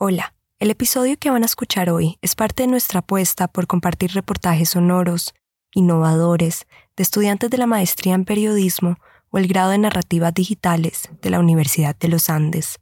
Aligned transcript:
Hola, 0.00 0.32
el 0.60 0.70
episodio 0.70 1.16
que 1.18 1.28
van 1.28 1.42
a 1.42 1.46
escuchar 1.46 1.90
hoy 1.90 2.18
es 2.22 2.36
parte 2.36 2.62
de 2.62 2.68
nuestra 2.68 3.00
apuesta 3.00 3.48
por 3.48 3.66
compartir 3.66 4.12
reportajes 4.12 4.68
sonoros, 4.68 5.34
innovadores, 5.72 6.68
de 6.96 7.02
estudiantes 7.02 7.50
de 7.50 7.58
la 7.58 7.66
maestría 7.66 8.14
en 8.14 8.24
periodismo 8.24 8.98
o 9.30 9.38
el 9.38 9.48
grado 9.48 9.70
de 9.70 9.78
narrativas 9.78 10.32
digitales 10.32 11.08
de 11.20 11.30
la 11.30 11.40
Universidad 11.40 11.96
de 11.96 12.06
los 12.06 12.30
Andes. 12.30 12.78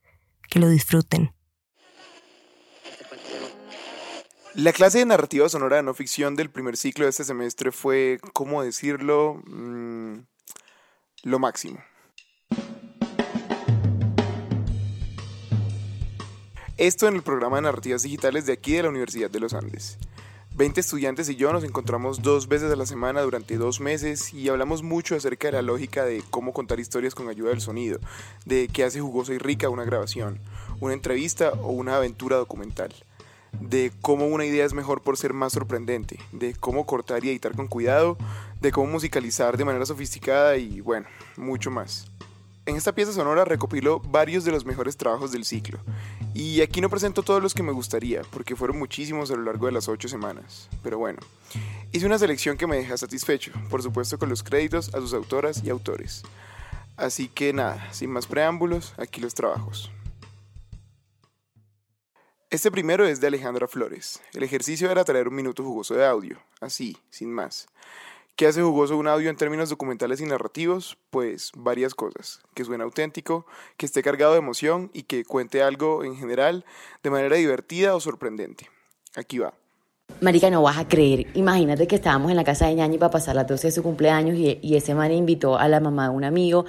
Que 0.50 0.58
lo 0.58 0.68
disfruten. 0.68 1.32
La 4.52 4.74
clase 4.74 4.98
de 4.98 5.06
narrativa 5.06 5.48
sonora 5.48 5.76
de 5.76 5.84
no 5.84 5.94
ficción 5.94 6.36
del 6.36 6.50
primer 6.50 6.76
ciclo 6.76 7.06
de 7.06 7.10
este 7.12 7.24
semestre 7.24 7.72
fue, 7.72 8.20
¿cómo 8.34 8.62
decirlo? 8.62 9.40
Mm, 9.46 10.18
lo 11.22 11.38
máximo. 11.38 11.78
Esto 16.78 17.08
en 17.08 17.16
el 17.16 17.22
programa 17.22 17.56
de 17.56 17.62
narrativas 17.62 18.02
digitales 18.02 18.44
de 18.44 18.52
aquí 18.52 18.74
de 18.74 18.82
la 18.82 18.90
Universidad 18.90 19.30
de 19.30 19.40
los 19.40 19.54
Andes. 19.54 19.96
20 20.56 20.78
estudiantes 20.78 21.26
y 21.30 21.36
yo 21.36 21.50
nos 21.50 21.64
encontramos 21.64 22.20
dos 22.20 22.48
veces 22.48 22.70
a 22.70 22.76
la 22.76 22.84
semana 22.84 23.22
durante 23.22 23.56
dos 23.56 23.80
meses 23.80 24.34
y 24.34 24.50
hablamos 24.50 24.82
mucho 24.82 25.16
acerca 25.16 25.48
de 25.48 25.52
la 25.52 25.62
lógica 25.62 26.04
de 26.04 26.22
cómo 26.28 26.52
contar 26.52 26.78
historias 26.78 27.14
con 27.14 27.30
ayuda 27.30 27.48
del 27.48 27.62
sonido, 27.62 27.98
de 28.44 28.68
qué 28.68 28.84
hace 28.84 29.00
jugosa 29.00 29.32
y 29.32 29.38
rica 29.38 29.70
una 29.70 29.84
grabación, 29.84 30.38
una 30.80 30.92
entrevista 30.92 31.52
o 31.62 31.70
una 31.70 31.96
aventura 31.96 32.36
documental 32.36 32.94
de 33.58 33.90
cómo 34.02 34.26
una 34.26 34.44
idea 34.44 34.66
es 34.66 34.74
mejor 34.74 35.00
por 35.00 35.16
ser 35.16 35.32
más 35.32 35.54
sorprendente, 35.54 36.18
de 36.32 36.54
cómo 36.54 36.84
cortar 36.84 37.24
y 37.24 37.30
editar 37.30 37.56
con 37.56 37.68
cuidado, 37.68 38.18
de 38.60 38.70
cómo 38.70 38.92
musicalizar 38.92 39.56
de 39.56 39.64
manera 39.64 39.86
sofisticada 39.86 40.58
y 40.58 40.82
bueno, 40.82 41.06
mucho 41.38 41.70
más. 41.70 42.10
En 42.66 42.74
esta 42.74 42.92
pieza 42.92 43.12
sonora 43.12 43.44
recopilo 43.44 44.00
varios 44.00 44.44
de 44.44 44.50
los 44.50 44.66
mejores 44.66 44.96
trabajos 44.96 45.30
del 45.30 45.44
ciclo, 45.44 45.78
y 46.36 46.60
aquí 46.60 46.82
no 46.82 46.90
presento 46.90 47.22
todos 47.22 47.42
los 47.42 47.54
que 47.54 47.62
me 47.62 47.72
gustaría, 47.72 48.20
porque 48.30 48.54
fueron 48.54 48.78
muchísimos 48.78 49.30
a 49.30 49.36
lo 49.36 49.42
largo 49.42 49.64
de 49.64 49.72
las 49.72 49.88
ocho 49.88 50.06
semanas, 50.06 50.68
pero 50.82 50.98
bueno, 50.98 51.18
hice 51.92 52.04
una 52.04 52.18
selección 52.18 52.58
que 52.58 52.66
me 52.66 52.76
deja 52.76 52.98
satisfecho, 52.98 53.52
por 53.70 53.82
supuesto 53.82 54.18
con 54.18 54.28
los 54.28 54.42
créditos 54.42 54.94
a 54.94 55.00
sus 55.00 55.14
autoras 55.14 55.62
y 55.64 55.70
autores. 55.70 56.24
Así 56.98 57.28
que 57.28 57.54
nada, 57.54 57.90
sin 57.94 58.10
más 58.10 58.26
preámbulos, 58.26 58.92
aquí 58.98 59.22
los 59.22 59.32
trabajos. 59.32 59.90
Este 62.50 62.70
primero 62.70 63.06
es 63.06 63.22
de 63.22 63.28
Alejandra 63.28 63.66
Flores. 63.66 64.20
El 64.34 64.42
ejercicio 64.42 64.90
era 64.90 65.04
traer 65.04 65.28
un 65.28 65.34
minuto 65.34 65.64
jugoso 65.64 65.94
de 65.94 66.04
audio, 66.04 66.38
así, 66.60 66.98
sin 67.08 67.32
más. 67.32 67.66
¿Qué 68.36 68.46
hace 68.46 68.60
jugoso 68.60 68.98
un 68.98 69.08
audio 69.08 69.30
en 69.30 69.36
términos 69.36 69.70
documentales 69.70 70.20
y 70.20 70.26
narrativos? 70.26 70.98
Pues 71.08 71.52
varias 71.56 71.94
cosas. 71.94 72.40
Que 72.52 72.66
suene 72.66 72.84
auténtico, 72.84 73.46
que 73.78 73.86
esté 73.86 74.02
cargado 74.02 74.32
de 74.32 74.38
emoción 74.40 74.90
y 74.92 75.04
que 75.04 75.24
cuente 75.24 75.62
algo 75.62 76.04
en 76.04 76.16
general 76.16 76.66
de 77.02 77.08
manera 77.08 77.36
divertida 77.36 77.96
o 77.96 78.00
sorprendente. 78.00 78.68
Aquí 79.14 79.38
va. 79.38 79.54
Marica, 80.20 80.50
no 80.50 80.60
vas 80.60 80.76
a 80.76 80.86
creer. 80.86 81.28
Imagínate 81.32 81.86
que 81.86 81.96
estábamos 81.96 82.30
en 82.30 82.36
la 82.36 82.44
casa 82.44 82.66
de 82.66 82.74
Ñañi 82.74 82.98
para 82.98 83.10
pasar 83.10 83.36
las 83.36 83.46
12 83.46 83.68
de 83.68 83.72
su 83.72 83.82
cumpleaños 83.82 84.36
y, 84.36 84.58
y 84.60 84.76
ese 84.76 84.94
man 84.94 85.12
invitó 85.12 85.56
a 85.56 85.66
la 85.68 85.80
mamá 85.80 86.10
de 86.10 86.14
un 86.14 86.24
amigo. 86.24 86.66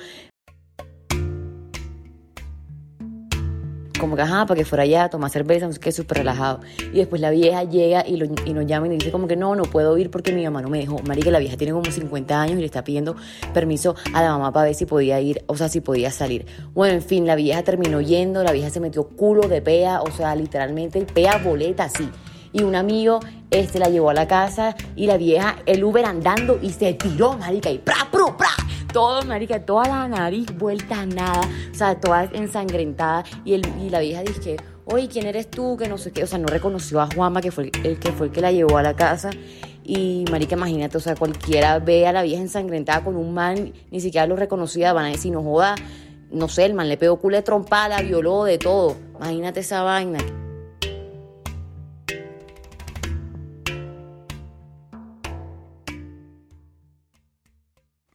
Como 3.98 4.16
que, 4.16 4.22
ajá, 4.22 4.46
para 4.46 4.58
que 4.58 4.66
fuera 4.66 4.84
allá 4.84 5.10
tomar 5.10 5.30
cerveza, 5.30 5.68
no 5.68 5.74
sé 5.74 5.80
qué, 5.80 5.92
súper 5.92 6.20
relajado. 6.20 6.62
Y 6.94 6.98
después 6.98 7.22
la 7.22 7.30
vieja 7.30 7.64
llega 7.64 8.08
y, 8.08 8.22
y 8.46 8.54
nos 8.54 8.66
llama 8.66 8.88
y 8.88 8.90
nos 8.90 9.00
dice 9.00 9.12
como 9.12 9.28
que 9.28 9.36
no, 9.36 9.56
no 9.56 9.64
puedo 9.64 9.98
ir 9.98 10.10
porque 10.10 10.32
mi 10.34 10.44
mamá 10.44 10.62
no 10.62 10.70
me 10.70 10.80
dejó. 10.80 11.00
Marica, 11.04 11.32
la 11.32 11.40
vieja 11.40 11.58
tiene 11.58 11.74
como 11.74 11.90
50 11.90 12.42
años 12.42 12.58
y 12.58 12.60
le 12.60 12.66
está 12.66 12.84
pidiendo 12.84 13.16
permiso 13.54 13.96
a 14.14 14.22
la 14.22 14.30
mamá 14.32 14.52
para 14.52 14.66
ver 14.66 14.76
si 14.76 14.86
podía 14.86 15.20
ir, 15.20 15.44
o 15.48 15.56
sea, 15.56 15.70
si 15.70 15.82
podía 15.82 16.12
salir. 16.12 16.46
Bueno, 16.74 16.96
en 16.96 17.02
fin, 17.02 17.26
la 17.26 17.36
vieja 17.36 17.64
terminó 17.64 18.02
yendo, 18.02 18.44
la 18.44 18.52
vieja 18.52 18.70
se 18.70 18.80
metió 18.80 19.08
culo 19.08 19.48
de 19.48 19.62
pea, 19.62 20.02
o 20.02 20.12
sea, 20.12 20.36
literalmente 20.36 21.02
pea 21.02 21.38
boleta 21.38 21.86
así. 21.86 22.10
Y 22.54 22.64
un 22.64 22.76
amigo 22.76 23.20
este 23.52 23.80
la 23.80 23.90
llevó 23.90 24.10
a 24.10 24.14
la 24.14 24.28
casa 24.28 24.76
y 24.96 25.06
la 25.06 25.18
vieja, 25.18 25.58
el 25.66 25.84
Uber 25.84 26.06
andando 26.06 26.60
y 26.62 26.72
se 26.72 26.94
tiró, 26.94 27.38
marica, 27.38 27.70
y 27.70 27.78
pra, 27.78 28.08
pro, 28.12 28.36
pra 28.36 28.57
todo, 28.92 29.24
marica, 29.24 29.66
toda 29.66 29.88
la 29.88 30.08
nariz 30.08 30.48
vuelta 30.58 31.02
a 31.02 31.06
nada, 31.06 31.42
o 31.72 31.76
sea, 31.76 32.00
toda 32.00 32.26
ensangrentada. 32.26 33.24
Y, 33.46 33.54
el, 33.54 33.62
y 33.82 33.90
la 33.90 34.00
vieja 34.00 34.22
dice, 34.22 34.58
oye, 34.86 35.08
¿quién 35.08 35.26
eres 35.26 35.50
tú? 35.50 35.78
Que 35.78 35.88
no 35.88 35.98
sé 35.98 36.12
qué, 36.12 36.24
o 36.24 36.28
sea, 36.28 36.40
no 36.40 36.48
reconoció 36.48 37.02
a 37.02 37.08
Juanma, 37.14 37.42
que 37.42 37.52
fue 37.52 37.72
el, 37.84 38.00
que 38.00 38.12
fue 38.12 38.28
el 38.28 38.32
que 38.32 38.42
la 38.42 38.52
llevó 38.52 38.78
a 38.78 38.84
la 38.84 38.96
casa. 38.96 39.30
Y 39.84 40.26
marica, 40.32 40.56
imagínate, 40.56 40.98
o 40.98 41.00
sea, 41.00 41.16
cualquiera 41.16 41.80
ve 41.80 42.08
a 42.08 42.14
la 42.14 42.22
vieja 42.22 42.42
ensangrentada 42.42 43.04
con 43.04 43.16
un 43.16 43.34
man, 43.34 43.74
ni 43.92 44.02
siquiera 44.02 44.28
lo 44.28 44.36
reconocía, 44.36 44.94
van 44.94 45.06
a 45.06 45.10
decir, 45.10 45.32
no 45.32 45.44
joda, 45.44 45.76
no 46.32 46.50
sé, 46.50 46.66
el 46.66 46.74
man 46.74 46.90
le 46.90 46.98
pegó 46.98 47.18
culo 47.18 47.38
de 47.38 47.44
trompada, 47.44 48.02
violó, 48.02 48.44
de 48.44 48.58
todo. 48.58 48.96
Imagínate 49.16 49.62
esa 49.62 49.84
vaina. 49.84 50.20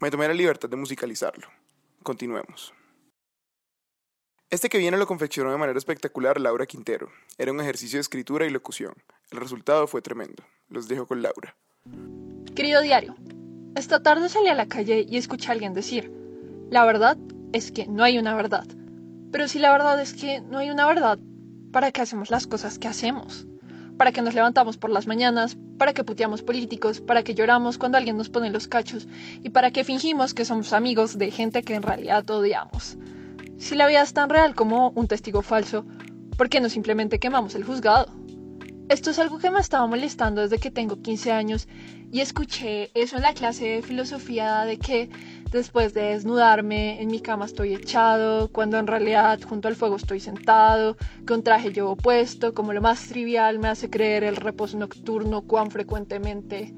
Me 0.03 0.11
tomé 0.11 0.27
la 0.27 0.35
libertad 0.35 0.69
de 0.69 0.75
musicalizarlo. 0.75 1.47
Continuemos. 2.03 2.75
Este 4.51 4.69
que 4.69 4.79
viene 4.79 4.97
lo 4.97 5.07
confeccionó 5.07 5.53
de 5.53 5.59
manera 5.59 5.79
espectacular 5.79 6.41
Laura 6.41 6.67
Quintero. 6.67 7.09
Era 7.39 7.53
un 7.53 7.61
ejercicio 7.61 7.99
de 7.99 8.01
escritura 8.01 8.45
y 8.45 8.51
locución. 8.51 8.95
El 9.31 9.39
resultado 9.39 9.87
fue 9.87 10.03
tremendo. 10.03 10.43
Los 10.69 10.89
dejo 10.89 11.07
con 11.07 11.23
Laura. 11.23 11.55
Querido 12.57 12.83
diario, 12.83 13.15
esta 13.77 14.03
tarde 14.03 14.29
salí 14.29 14.49
a 14.49 14.55
la 14.55 14.67
calle 14.67 15.07
y 15.09 15.19
escuché 15.19 15.51
a 15.51 15.53
alguien 15.53 15.73
decir, 15.73 16.11
la 16.69 16.84
verdad 16.84 17.17
es 17.53 17.71
que 17.71 17.87
no 17.87 18.03
hay 18.03 18.19
una 18.19 18.34
verdad. 18.34 18.67
Pero 19.31 19.47
si 19.47 19.61
la 19.61 19.71
verdad 19.71 20.01
es 20.01 20.15
que 20.15 20.41
no 20.41 20.59
hay 20.59 20.71
una 20.71 20.89
verdad, 20.89 21.21
¿para 21.71 21.93
qué 21.93 22.01
hacemos 22.01 22.29
las 22.29 22.49
cosas 22.49 22.81
que 22.81 22.89
hacemos? 22.89 23.47
¿Para 23.99 24.11
qué 24.11 24.21
nos 24.21 24.34
levantamos 24.34 24.79
por 24.79 24.91
las 24.91 25.07
mañanas? 25.07 25.57
Para 25.82 25.94
que 25.94 26.04
puteamos 26.04 26.43
políticos, 26.43 27.00
para 27.00 27.25
que 27.25 27.34
lloramos 27.34 27.76
cuando 27.76 27.98
alguien 27.98 28.16
nos 28.16 28.28
pone 28.28 28.50
los 28.50 28.69
cachos 28.69 29.09
y 29.43 29.50
para 29.50 29.72
que 29.72 29.82
fingimos 29.82 30.32
que 30.32 30.44
somos 30.44 30.72
amigos 30.72 31.19
de 31.19 31.32
gente 31.32 31.65
que 31.65 31.75
en 31.75 31.82
realidad 31.82 32.31
odiamos. 32.31 32.97
Si 33.59 33.75
la 33.75 33.88
vida 33.88 34.00
es 34.03 34.12
tan 34.12 34.31
real 34.31 34.54
como 34.54 34.91
un 34.91 35.09
testigo 35.09 35.42
falso, 35.42 35.84
¿por 36.38 36.48
qué 36.48 36.60
no 36.60 36.69
simplemente 36.69 37.19
quemamos 37.19 37.56
el 37.56 37.65
juzgado? 37.65 38.22
Esto 38.88 39.10
es 39.10 39.19
algo 39.19 39.38
que 39.38 39.50
me 39.50 39.60
estaba 39.60 39.87
molestando 39.87 40.43
desde 40.43 40.59
que 40.59 40.70
tengo 40.70 41.00
15 41.00 41.32
años 41.32 41.69
y 42.10 42.20
escuché 42.20 42.91
eso 42.94 43.16
en 43.16 43.22
la 43.22 43.34
clase 43.34 43.65
de 43.66 43.82
filosofía 43.82 44.65
de 44.65 44.78
que 44.78 45.09
Después 45.53 45.93
de 45.93 46.04
desnudarme, 46.04 47.03
en 47.03 47.09
mi 47.09 47.21
cama 47.21 47.44
estoy 47.44 47.75
echado, 47.75 48.48
cuando 48.50 48.78
en 48.78 48.87
realidad 48.87 49.38
junto 49.47 49.69
al 49.69 49.76
fuego 49.76 49.97
estoy 49.97 50.19
sentado, 50.19 50.97
con 51.26 51.42
traje 51.42 51.75
llevo 51.75 51.94
puesto, 51.94 52.54
como 52.54 52.72
lo 52.72 52.81
más 52.81 53.06
trivial 53.09 53.59
me 53.59 53.69
hace 53.69 53.91
creer 53.91 54.25
el 54.25 54.37
reposo 54.37 54.78
nocturno 54.78 55.42
cuán 55.42 55.71
frecuentemente, 55.71 56.72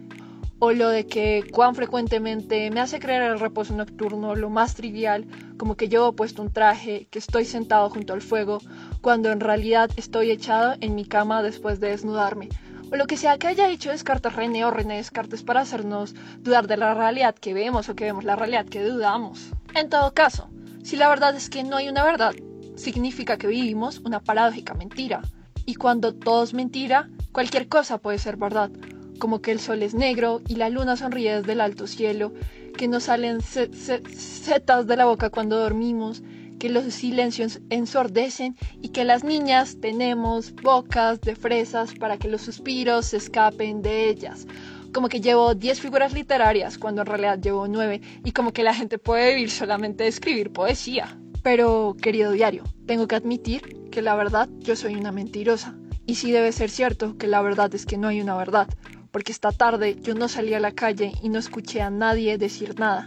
o 0.58 0.72
lo 0.72 0.88
de 0.88 1.06
que 1.06 1.44
cuán 1.52 1.74
frecuentemente 1.74 2.70
me 2.70 2.80
hace 2.80 3.00
creer 3.00 3.22
el 3.22 3.40
reposo 3.40 3.74
nocturno 3.74 4.34
lo 4.34 4.50
más 4.50 4.74
trivial, 4.74 5.26
como 5.56 5.76
que 5.76 5.88
llevo 5.88 6.12
puesto 6.12 6.42
un 6.42 6.52
traje, 6.52 7.06
que 7.10 7.18
estoy 7.18 7.44
sentado 7.44 7.90
junto 7.90 8.12
al 8.12 8.22
fuego, 8.22 8.58
cuando 9.00 9.30
en 9.30 9.40
realidad 9.40 9.90
estoy 9.96 10.30
echado 10.30 10.74
en 10.80 10.94
mi 10.94 11.04
cama 11.04 11.42
después 11.42 11.80
de 11.80 11.88
desnudarme 11.88 12.48
o 12.94 12.96
lo 12.96 13.06
que 13.06 13.16
sea 13.16 13.38
que 13.38 13.46
haya 13.46 13.68
hecho 13.70 13.90
Descartes 13.90 14.34
René 14.34 14.64
o 14.64 14.70
René 14.70 14.96
Descartes 14.96 15.42
para 15.42 15.62
hacernos 15.62 16.14
dudar 16.38 16.66
de 16.66 16.76
la 16.76 16.94
realidad 16.94 17.34
que 17.34 17.54
vemos 17.54 17.88
o 17.88 17.96
que 17.96 18.04
vemos 18.04 18.24
la 18.24 18.36
realidad 18.36 18.66
que 18.66 18.84
dudamos. 18.84 19.50
En 19.74 19.88
todo 19.88 20.14
caso, 20.14 20.48
si 20.82 20.96
la 20.96 21.08
verdad 21.08 21.34
es 21.34 21.50
que 21.50 21.64
no 21.64 21.76
hay 21.76 21.88
una 21.88 22.04
verdad, 22.04 22.34
significa 22.76 23.36
que 23.36 23.46
vivimos 23.46 23.98
una 24.00 24.20
paradójica 24.20 24.74
mentira. 24.74 25.22
Y 25.66 25.74
cuando 25.76 26.14
todo 26.14 26.44
es 26.44 26.54
mentira, 26.54 27.08
cualquier 27.32 27.68
cosa 27.68 27.98
puede 27.98 28.18
ser 28.18 28.36
verdad, 28.36 28.70
como 29.18 29.40
que 29.40 29.52
el 29.52 29.60
sol 29.60 29.82
es 29.82 29.94
negro 29.94 30.40
y 30.48 30.56
la 30.56 30.68
luna 30.68 30.96
sonríe 30.96 31.36
desde 31.36 31.52
el 31.52 31.60
alto 31.60 31.86
cielo, 31.86 32.32
que 32.76 32.88
nos 32.88 33.04
salen 33.04 33.40
setas 33.40 34.86
de 34.86 34.96
la 34.96 35.04
boca 35.04 35.30
cuando 35.30 35.58
dormimos, 35.58 36.22
que 36.58 36.68
los 36.68 36.84
silencios 36.94 37.60
ensordecen 37.70 38.56
y 38.80 38.88
que 38.88 39.04
las 39.04 39.24
niñas 39.24 39.78
tenemos 39.80 40.54
bocas 40.54 41.20
de 41.20 41.36
fresas 41.36 41.94
para 41.94 42.16
que 42.16 42.28
los 42.28 42.42
suspiros 42.42 43.06
se 43.06 43.18
escapen 43.18 43.82
de 43.82 44.08
ellas. 44.08 44.46
Como 44.92 45.08
que 45.08 45.20
llevo 45.20 45.54
10 45.54 45.80
figuras 45.80 46.12
literarias 46.12 46.78
cuando 46.78 47.02
en 47.02 47.06
realidad 47.06 47.38
llevo 47.40 47.66
9 47.68 48.00
y 48.24 48.32
como 48.32 48.52
que 48.52 48.62
la 48.62 48.74
gente 48.74 48.98
puede 48.98 49.34
vivir 49.34 49.50
solamente 49.50 50.04
de 50.04 50.08
escribir 50.08 50.52
poesía. 50.52 51.18
Pero, 51.42 51.96
querido 52.00 52.32
diario, 52.32 52.64
tengo 52.86 53.06
que 53.06 53.16
admitir 53.16 53.90
que 53.90 54.00
la 54.00 54.14
verdad 54.14 54.48
yo 54.60 54.76
soy 54.76 54.94
una 54.94 55.12
mentirosa. 55.12 55.76
Y 56.06 56.14
sí 56.14 56.32
debe 56.32 56.52
ser 56.52 56.70
cierto 56.70 57.16
que 57.18 57.26
la 57.26 57.42
verdad 57.42 57.74
es 57.74 57.86
que 57.86 57.98
no 57.98 58.08
hay 58.08 58.20
una 58.20 58.36
verdad, 58.36 58.68
porque 59.14 59.30
esta 59.30 59.52
tarde 59.52 59.96
yo 60.02 60.16
no 60.16 60.26
salí 60.26 60.54
a 60.54 60.58
la 60.58 60.72
calle 60.72 61.12
y 61.22 61.28
no 61.28 61.38
escuché 61.38 61.80
a 61.82 61.88
nadie 61.88 62.36
decir 62.36 62.80
nada. 62.80 63.06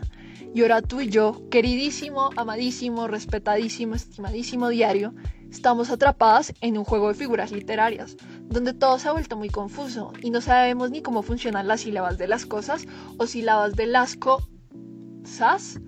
Y 0.56 0.62
ahora 0.62 0.82
tú 0.82 1.02
y 1.02 1.10
yo, 1.10 1.42
queridísimo, 1.52 2.30
amadísimo, 2.38 3.10
respetadísimo, 3.10 3.94
estimadísimo 3.94 4.70
diario, 4.70 5.14
estamos 5.52 5.90
atrapadas 5.90 6.54
en 6.62 6.78
un 6.78 6.86
juego 6.86 7.10
de 7.10 7.16
figuras 7.16 7.52
literarias, 7.52 8.16
donde 8.44 8.74
todo 8.74 8.98
se 9.00 9.10
ha 9.10 9.12
vuelto 9.12 9.36
muy 9.36 9.50
confuso 9.50 10.14
y 10.22 10.30
no 10.30 10.40
sabemos 10.40 10.92
ni 10.92 11.02
cómo 11.02 11.24
funcionan 11.24 11.68
las 11.68 11.82
sílabas 11.82 12.18
de 12.18 12.30
las 12.30 12.46
cosas 12.46 12.86
o 13.18 13.28
sílabas 13.28 13.76
del 13.76 13.94
asco. 13.94 14.48
¿Sas? 15.26 15.82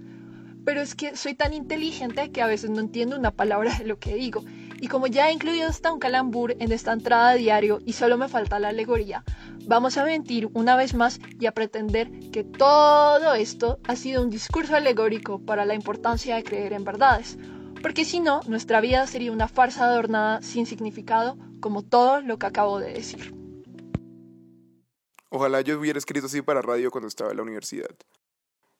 Pero 0.65 0.81
es 0.81 0.95
que 0.95 1.15
soy 1.15 1.33
tan 1.33 1.53
inteligente 1.53 2.29
que 2.29 2.41
a 2.41 2.47
veces 2.47 2.71
no 2.71 2.81
entiendo 2.81 3.17
una 3.17 3.31
palabra 3.31 3.73
de 3.73 3.85
lo 3.85 3.99
que 3.99 4.15
digo. 4.15 4.43
Y 4.81 4.89
como 4.89 5.07
ya 5.07 5.29
he 5.29 5.33
incluido 5.33 5.69
hasta 5.69 5.93
un 5.93 5.99
calambur 5.99 6.57
en 6.59 6.73
esta 6.73 6.91
entrada 6.91 7.31
de 7.31 7.39
diario 7.39 7.79
y 7.85 7.93
solo 7.93 8.17
me 8.17 8.27
falta 8.27 8.59
la 8.59 8.69
alegoría, 8.69 9.23
vamos 9.65 9.97
a 9.97 10.05
mentir 10.05 10.49
una 10.53 10.75
vez 10.75 10.93
más 10.93 11.19
y 11.39 11.45
a 11.45 11.53
pretender 11.53 12.09
que 12.31 12.43
todo 12.43 13.33
esto 13.33 13.79
ha 13.83 13.95
sido 13.95 14.23
un 14.23 14.29
discurso 14.29 14.75
alegórico 14.75 15.39
para 15.39 15.65
la 15.65 15.75
importancia 15.75 16.35
de 16.35 16.43
creer 16.43 16.73
en 16.73 16.83
verdades, 16.83 17.37
porque 17.81 18.05
si 18.05 18.19
no, 18.19 18.41
nuestra 18.47 18.81
vida 18.81 19.07
sería 19.07 19.31
una 19.31 19.47
farsa 19.47 19.85
adornada 19.85 20.41
sin 20.41 20.65
significado, 20.65 21.37
como 21.59 21.83
todo 21.83 22.21
lo 22.21 22.37
que 22.37 22.47
acabo 22.47 22.79
de 22.79 22.93
decir. 22.93 23.33
Ojalá 25.29 25.61
yo 25.61 25.79
hubiera 25.79 25.99
escrito 25.99 26.25
así 26.25 26.41
para 26.41 26.61
radio 26.61 26.91
cuando 26.91 27.07
estaba 27.07 27.31
en 27.31 27.37
la 27.37 27.43
universidad. 27.43 27.95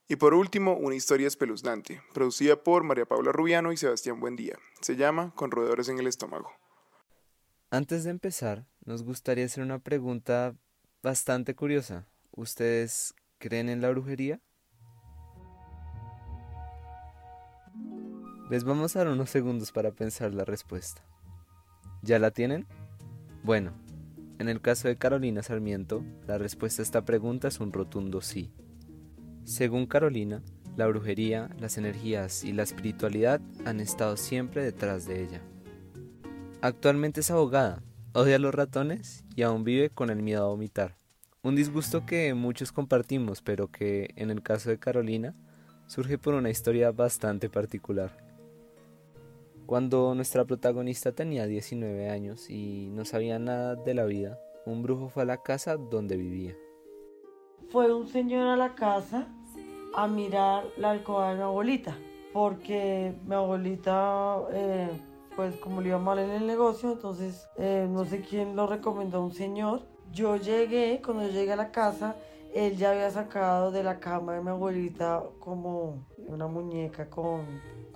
Y 0.08 0.16
por 0.16 0.34
último, 0.34 0.76
una 0.76 0.96
historia 0.96 1.28
espeluznante, 1.28 2.02
producida 2.14 2.64
por 2.64 2.84
María 2.84 3.06
Paula 3.06 3.32
Rubiano 3.32 3.72
y 3.72 3.78
Sebastián 3.78 4.20
Buendía. 4.20 4.58
Se 4.82 4.96
llama 4.96 5.32
Con 5.36 5.52
roedores 5.52 5.88
en 5.88 6.00
el 6.00 6.08
estómago. 6.08 6.52
Antes 7.70 8.04
de 8.04 8.10
empezar, 8.10 8.66
nos 8.84 9.04
gustaría 9.04 9.46
hacer 9.46 9.64
una 9.64 9.78
pregunta 9.78 10.56
bastante 11.02 11.56
curiosa. 11.56 12.08
¿Ustedes 12.32 13.14
creen 13.38 13.70
en 13.70 13.82
la 13.82 13.90
brujería? 13.90 14.42
Les 18.50 18.64
vamos 18.64 18.96
a 18.96 19.00
dar 19.00 19.10
unos 19.10 19.30
segundos 19.30 19.72
para 19.72 19.92
pensar 19.92 20.34
la 20.34 20.46
respuesta. 20.46 21.04
¿Ya 22.02 22.18
la 22.18 22.32
tienen? 22.32 22.66
Bueno, 23.44 23.74
en 24.40 24.50
el 24.50 24.62
caso 24.62 24.88
de 24.88 24.98
Carolina 24.98 25.44
Sarmiento, 25.44 26.04
la 26.26 26.38
respuesta 26.38 26.82
a 26.82 26.84
esta 26.84 27.06
pregunta 27.06 27.48
es 27.48 27.60
un 27.60 27.72
rotundo 27.72 28.22
sí. 28.22 28.52
Según 29.44 29.86
Carolina, 29.86 30.42
la 30.76 30.88
brujería, 30.88 31.50
las 31.60 31.78
energías 31.78 32.44
y 32.44 32.54
la 32.54 32.64
espiritualidad 32.64 33.42
han 33.66 33.80
estado 33.80 34.18
siempre 34.18 34.64
detrás 34.64 35.06
de 35.06 35.24
ella. 35.24 35.42
Actualmente 36.62 37.20
es 37.22 37.32
abogada, 37.32 37.84
odia 38.14 38.38
a 38.38 38.40
los 38.40 38.54
ratones 38.54 39.24
y 39.36 39.44
aún 39.44 39.64
vive 39.64 39.90
con 39.90 40.10
el 40.10 40.22
miedo 40.22 40.46
a 40.46 40.50
vomitar. 40.50 40.96
Un 41.42 41.56
disgusto 41.56 42.06
que 42.06 42.34
muchos 42.34 42.72
compartimos, 42.72 43.42
pero 43.42 43.68
que 43.70 44.10
en 44.16 44.30
el 44.30 44.42
caso 44.42 44.70
de 44.70 44.80
Carolina 44.80 45.36
surge 45.88 46.18
por 46.18 46.34
una 46.34 46.50
historia 46.50 46.92
bastante 46.92 47.50
particular. 47.50 48.12
Cuando 49.66 50.16
nuestra 50.16 50.46
protagonista 50.46 51.12
tenía 51.12 51.46
19 51.46 52.10
años 52.10 52.50
y 52.50 52.90
no 52.92 53.06
sabía 53.06 53.40
nada 53.40 53.76
de 53.76 53.94
la 53.94 54.06
vida, 54.06 54.40
un 54.66 54.82
brujo 54.82 55.10
fue 55.10 55.24
a 55.24 55.28
la 55.28 55.42
casa 55.42 55.78
donde 55.78 56.18
vivía. 56.18 56.56
Fue 57.70 57.94
un 57.94 58.08
señor 58.08 58.48
a 58.48 58.56
la 58.56 58.74
casa 58.74 59.28
a 59.96 60.08
mirar 60.08 60.64
la 60.78 60.92
alcoba 60.92 61.30
de 61.30 61.38
mi 61.38 61.44
abuelita, 61.44 61.98
porque 62.34 63.14
mi 63.26 63.36
abuelita, 63.36 64.40
eh, 64.52 64.90
pues 65.36 65.56
como 65.58 65.82
le 65.82 65.90
iba 65.90 66.00
mal 66.00 66.20
en 66.20 66.32
el 66.32 66.48
negocio, 66.48 66.92
entonces 66.92 67.48
eh, 67.58 67.88
no 67.90 68.06
sé 68.06 68.22
quién 68.22 68.56
lo 68.56 68.68
recomendó 68.68 69.24
un 69.24 69.34
señor. 69.34 69.82
Yo 70.12 70.36
llegué, 70.38 71.02
cuando 71.04 71.28
llegué 71.28 71.54
a 71.54 71.56
la 71.56 71.72
casa, 71.72 72.16
él 72.54 72.78
ya 72.78 72.92
había 72.92 73.12
sacado 73.12 73.72
de 73.72 73.84
la 73.84 74.00
cama 74.00 74.34
de 74.34 74.42
mi 74.42 74.50
abuelita 74.50 75.24
como 75.40 76.08
una 76.28 76.48
muñeca 76.48 77.10
con 77.10 77.46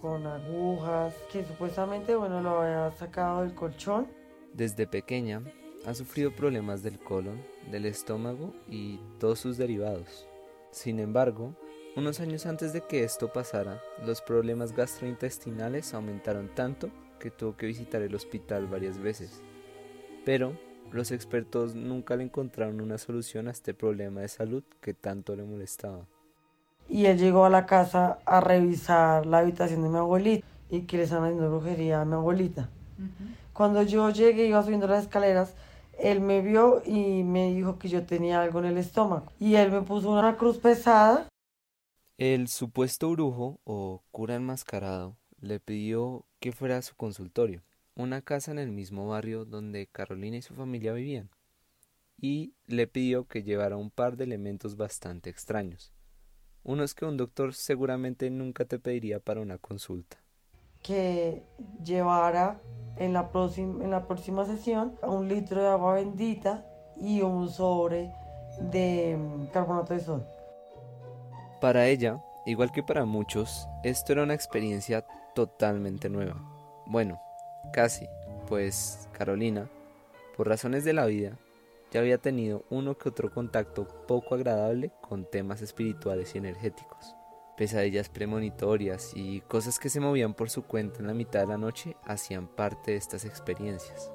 con 0.03 0.27
agujas, 0.27 1.15
que 1.31 1.45
supuestamente, 1.45 2.13
bueno, 2.13 2.41
lo 2.41 2.61
había 2.61 2.91
sacado 2.97 3.41
del 3.41 3.55
colchón. 3.55 4.05
Desde 4.51 4.85
pequeña 4.85 5.41
ha 5.85 5.93
sufrido 5.93 6.35
problemas 6.35 6.83
del 6.83 6.99
colon, 6.99 7.41
del 7.71 7.85
estómago 7.85 8.53
y 8.69 8.99
todos 9.17 9.39
sus 9.39 9.55
derivados. 9.55 10.27
Sin 10.71 10.99
embargo, 10.99 11.55
unos 11.95 12.19
años 12.19 12.45
antes 12.45 12.73
de 12.73 12.81
que 12.81 13.05
esto 13.05 13.31
pasara, 13.31 13.81
los 14.05 14.21
problemas 14.21 14.75
gastrointestinales 14.75 15.93
aumentaron 15.93 16.49
tanto 16.53 16.89
que 17.23 17.31
tuvo 17.31 17.55
que 17.55 17.65
visitar 17.65 18.01
el 18.01 18.13
hospital 18.13 18.67
varias 18.67 18.97
veces. 18.97 19.41
Pero 20.25 20.59
los 20.91 21.11
expertos 21.11 21.73
nunca 21.73 22.17
le 22.17 22.25
encontraron 22.25 22.81
una 22.81 22.97
solución 22.97 23.47
a 23.47 23.51
este 23.51 23.73
problema 23.73 24.21
de 24.21 24.27
salud 24.27 24.63
que 24.81 24.93
tanto 24.93 25.35
le 25.35 25.43
molestaba 25.43 26.05
y 26.89 27.05
él 27.05 27.17
llegó 27.17 27.45
a 27.45 27.49
la 27.49 27.65
casa 27.65 28.19
a 28.25 28.39
revisar 28.39 29.25
la 29.25 29.39
habitación 29.39 29.81
de 29.83 29.89
mi 29.89 29.97
abuelita 29.97 30.45
y 30.69 30.81
que 30.81 30.97
le 30.97 31.03
estaban 31.03 31.25
haciendo 31.25 31.49
brujería 31.49 32.01
a 32.01 32.05
mi 32.05 32.13
abuelita. 32.13 32.69
Cuando 33.53 33.83
yo 33.83 34.09
llegué, 34.09 34.47
iba 34.47 34.61
subiendo 34.63 34.87
las 34.87 35.03
escaleras, 35.03 35.55
él 35.99 36.21
me 36.21 36.41
vio 36.41 36.81
y 36.85 37.23
me 37.23 37.53
dijo 37.53 37.77
que 37.77 37.87
yo 37.87 38.05
tenía 38.05 38.41
algo 38.41 38.59
en 38.59 38.65
el 38.65 38.77
estómago. 38.77 39.31
Y 39.39 39.55
él 39.55 39.71
me 39.71 39.81
puso 39.81 40.11
una 40.11 40.37
cruz 40.37 40.57
pesada. 40.57 41.27
El 42.17 42.47
supuesto 42.47 43.09
brujo 43.11 43.59
o 43.63 44.03
cura 44.11 44.35
enmascarado 44.35 45.17
le 45.43 45.59
pidió 45.59 46.25
que 46.39 46.51
fuera 46.51 46.77
a 46.77 46.81
su 46.81 46.95
consultorio, 46.95 47.61
una 47.95 48.21
casa 48.21 48.51
en 48.51 48.59
el 48.59 48.71
mismo 48.71 49.07
barrio 49.07 49.45
donde 49.45 49.87
Carolina 49.87 50.37
y 50.37 50.41
su 50.41 50.55
familia 50.55 50.93
vivían, 50.93 51.29
y 52.19 52.53
le 52.65 52.87
pidió 52.87 53.27
que 53.27 53.43
llevara 53.43 53.77
un 53.77 53.91
par 53.91 54.17
de 54.17 54.23
elementos 54.23 54.77
bastante 54.77 55.29
extraños 55.29 55.93
uno 56.63 56.83
es 56.83 56.93
que 56.93 57.05
un 57.05 57.17
doctor 57.17 57.53
seguramente 57.53 58.29
nunca 58.29 58.65
te 58.65 58.79
pediría 58.79 59.19
para 59.19 59.41
una 59.41 59.57
consulta. 59.57 60.17
Que 60.81 61.43
llevara 61.83 62.61
en 62.97 63.13
la, 63.13 63.31
próxima, 63.31 63.83
en 63.83 63.91
la 63.91 64.07
próxima 64.07 64.45
sesión 64.45 64.95
un 65.01 65.27
litro 65.27 65.61
de 65.61 65.67
agua 65.67 65.95
bendita 65.95 66.65
y 66.95 67.21
un 67.21 67.49
sobre 67.49 68.13
de 68.59 69.17
carbonato 69.51 69.93
de 69.93 69.99
sol. 69.99 70.25
Para 71.59 71.87
ella, 71.87 72.23
igual 72.45 72.71
que 72.71 72.83
para 72.83 73.05
muchos, 73.05 73.67
esto 73.83 74.13
era 74.13 74.23
una 74.23 74.33
experiencia 74.33 75.05
totalmente 75.33 76.09
nueva. 76.09 76.35
Bueno, 76.85 77.21
casi, 77.71 78.07
pues 78.47 79.07
Carolina, 79.13 79.69
por 80.35 80.47
razones 80.47 80.83
de 80.83 80.93
la 80.93 81.05
vida, 81.05 81.37
ya 81.91 81.99
había 81.99 82.17
tenido 82.17 82.65
uno 82.69 82.97
que 82.97 83.09
otro 83.09 83.31
contacto 83.31 83.87
poco 84.07 84.35
agradable 84.35 84.91
con 85.01 85.29
temas 85.29 85.61
espirituales 85.61 86.33
y 86.33 86.39
energéticos. 86.39 87.15
Pesadillas 87.55 88.09
premonitorias 88.09 89.11
y 89.15 89.41
cosas 89.41 89.77
que 89.77 89.89
se 89.89 89.99
movían 89.99 90.33
por 90.33 90.49
su 90.49 90.63
cuenta 90.63 90.99
en 90.99 91.07
la 91.07 91.13
mitad 91.13 91.41
de 91.41 91.47
la 91.47 91.57
noche 91.59 91.95
hacían 92.03 92.47
parte 92.47 92.91
de 92.91 92.97
estas 92.97 93.25
experiencias. 93.25 94.11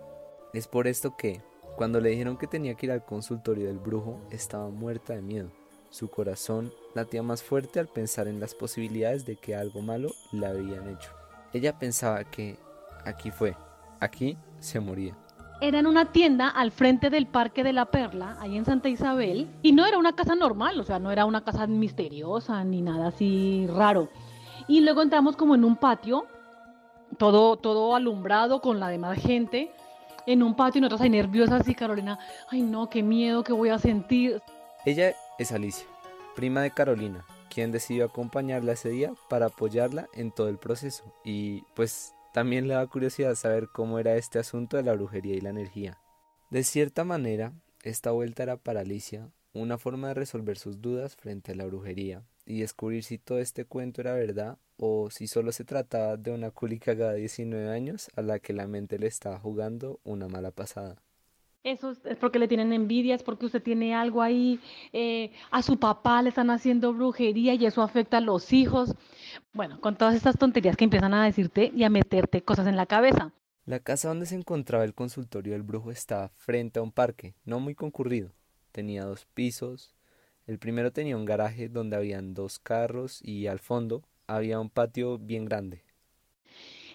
Es 0.53 0.67
por 0.67 0.89
esto 0.89 1.17
que, 1.17 1.41
cuando 1.77 2.01
le 2.01 2.11
dijeron 2.11 2.37
que 2.37 2.49
tenía 2.49 2.75
que 2.75 2.87
ir 2.87 2.93
al 2.93 3.05
consultorio 3.05 3.69
del 3.69 3.79
brujo, 3.79 4.21
estaba 4.31 4.71
muerta 4.71 5.15
de 5.15 5.23
miedo. 5.23 5.53
Su 5.91 6.09
corazón 6.09 6.73
latía 6.95 7.23
más 7.23 7.43
fuerte 7.43 7.81
al 7.81 7.89
pensar 7.89 8.29
en 8.29 8.41
las 8.41 8.55
posibilidades 8.55 9.25
de 9.25 9.37
que 9.37 9.55
algo 9.55 9.81
malo 9.81 10.11
le 10.33 10.47
habían 10.47 10.89
hecho. 10.89 11.11
Ella 11.53 11.79
pensaba 11.79 12.25
que 12.25 12.59
aquí 13.05 13.31
fue, 13.31 13.57
aquí 14.01 14.37
se 14.61 14.81
moría 14.81 15.17
era 15.61 15.81
en 15.81 15.87
una 15.87 16.13
tienda 16.13 16.49
al 16.49 16.71
frente 16.71 17.11
del 17.11 17.27
Parque 17.27 17.65
de 17.65 17.73
la 17.73 17.87
Perla, 17.87 18.37
ahí 18.41 18.57
en 18.57 18.65
Santa 18.65 18.89
Isabel, 18.89 19.49
y 19.63 19.73
no 19.73 19.87
era 19.87 19.99
una 19.99 20.15
casa 20.15 20.35
normal, 20.35 20.79
o 20.79 20.85
sea, 20.85 20.99
no 20.99 21.11
era 21.11 21.25
una 21.25 21.43
casa 21.43 21.67
misteriosa 21.67 22.63
ni 22.65 22.81
nada 22.81 23.09
así 23.09 23.67
raro. 23.69 24.09
Y 24.69 24.81
luego 24.81 25.03
entramos 25.03 25.37
como 25.37 25.55
en 25.55 25.65
un 25.65 25.77
patio, 25.77 26.27
todo, 27.17 27.57
todo 27.57 27.97
alumbrado 27.97 28.61
con 28.61 28.79
la 28.79 28.89
demás 28.89 29.19
gente, 29.19 29.73
en 30.27 30.43
un 30.43 30.55
patio 30.55 30.79
y 30.79 30.83
nosotros 30.83 31.01
ahí 31.01 31.11
nerviosas 31.11 31.67
y 31.69 31.75
Carolina, 31.75 32.19
ay 32.51 32.63
no, 32.63 32.89
qué 32.89 33.03
miedo 33.03 33.43
que 33.43 33.53
voy 33.53 33.71
a 33.71 33.79
sentir. 33.79 34.41
Ella 34.85 35.15
es 35.39 35.53
Alicia, 35.53 35.87
prima 36.35 36.63
de 36.63 36.73
Carolina, 36.73 37.25
quien 37.49 37.71
decidió 37.71 38.05
acompañarla 38.05 38.73
ese 38.73 38.91
día 38.91 39.13
para 39.29 39.47
apoyarla 39.47 40.09
en 40.13 40.33
todo 40.33 40.49
el 40.49 40.59
proceso. 40.59 41.15
Y 41.25 41.63
pues 41.75 42.13
también 42.35 42.67
le 42.67 42.75
da 42.75 42.87
curiosidad 42.87 43.35
saber 43.37 43.69
cómo 43.69 43.99
era 43.99 44.17
este 44.17 44.39
asunto 44.39 44.77
de 44.77 44.83
la 44.83 44.95
brujería 44.95 45.37
y 45.37 45.41
la 45.41 45.51
energía. 45.51 45.99
De 46.51 46.65
cierta 46.65 47.05
manera, 47.05 47.53
esta 47.83 48.11
vuelta 48.11 48.43
era 48.43 48.57
para 48.57 48.81
Alicia 48.81 49.31
una 49.53 49.79
forma 49.79 50.09
de 50.09 50.15
resolver 50.15 50.59
sus 50.59 50.81
dudas 50.81 51.17
frente 51.17 51.53
a 51.53 51.55
la 51.55 51.67
brujería 51.67 52.23
y 52.45 52.61
descubrir 52.61 53.05
si 53.05 53.19
todo 53.19 53.39
este 53.39 53.65
cuento 53.65 54.01
era 54.01 54.15
verdad 54.15 54.59
o 54.77 55.11
si 55.11 55.27
solo 55.27 55.53
se 55.53 55.65
trataba 55.65 56.17
de 56.17 56.33
una 56.33 56.51
culicagada 56.51 57.13
de 57.13 57.21
19 57.21 57.69
años 57.71 58.11
a 58.17 58.23
la 58.23 58.39
que 58.39 58.53
la 58.53 58.67
mente 58.67 58.99
le 58.99 59.07
estaba 59.07 59.39
jugando 59.39 60.01
una 60.05 60.29
mala 60.29 60.51
pasada. 60.51 60.97
Eso 61.65 61.91
es 61.91 62.17
porque 62.17 62.39
le 62.39 62.49
tienen 62.49 62.73
envidia, 62.73 63.15
es 63.15 63.23
porque 63.23 63.47
usted 63.47 63.63
tiene 63.63 63.95
algo 63.95 64.23
ahí, 64.23 64.61
eh, 64.93 65.33
a 65.51 65.63
su 65.63 65.79
papá 65.79 66.23
le 66.23 66.29
están 66.29 66.51
haciendo 66.51 66.95
brujería 66.95 67.55
y 67.55 67.67
eso 67.67 67.83
afecta 67.83 68.19
a 68.19 68.21
los 68.21 68.53
hijos. 68.53 68.95
Bueno, 69.53 69.81
con 69.81 69.97
todas 69.97 70.15
estas 70.15 70.39
tonterías 70.39 70.77
que 70.77 70.85
empiezan 70.85 71.15
a 71.15 71.25
decirte 71.25 71.73
y 71.75 71.83
a 71.83 71.91
meterte 71.91 72.43
cosas 72.43 72.67
en 72.69 72.77
la 72.77 72.87
cabeza. 72.87 73.33
La 73.65 73.81
casa 73.81 74.09
donde 74.09 74.27
se 74.27 74.37
encontraba 74.37 74.85
el 74.85 74.95
consultorio 74.95 75.53
del 75.53 75.63
brujo 75.63 75.91
estaba 75.91 76.29
frente 76.29 76.79
a 76.79 76.83
un 76.83 76.93
parque, 76.93 77.35
no 77.45 77.61
muy 77.61 77.75
concurrido. 77.75 78.33
Tenía 78.73 79.05
dos 79.05 79.27
pisos. 79.35 79.95
El 80.47 80.59
primero 80.59 80.93
tenía 80.93 81.17
un 81.17 81.27
garaje 81.27 81.69
donde 81.69 81.97
habían 81.97 82.33
dos 82.33 82.59
carros 82.61 83.21
y 83.23 83.47
al 83.47 83.59
fondo 83.59 84.05
había 84.27 84.61
un 84.61 84.71
patio 84.71 85.19
bien 85.19 85.45
grande. 85.45 85.83